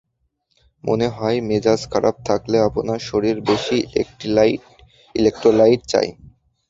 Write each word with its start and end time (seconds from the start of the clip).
মনে 0.83 1.07
হয় 1.09 1.37
মেজাজ 1.49 1.81
খারাপ 1.91 2.15
থাকলে 2.27 2.57
আপনার 2.67 2.99
শরীর 3.09 3.35
বেশি 3.49 3.77
ইলেকট্রোলাইট 5.15 5.81
চায়। 5.91 6.11